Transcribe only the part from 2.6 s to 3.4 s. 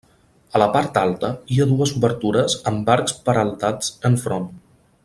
amb arcs